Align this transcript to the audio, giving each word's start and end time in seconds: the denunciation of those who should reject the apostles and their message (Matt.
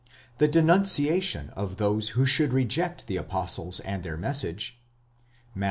the 0.39 0.47
denunciation 0.47 1.51
of 1.51 1.77
those 1.77 2.09
who 2.17 2.25
should 2.25 2.53
reject 2.53 3.05
the 3.05 3.17
apostles 3.17 3.79
and 3.81 4.01
their 4.01 4.17
message 4.17 4.81
(Matt. 5.53 5.59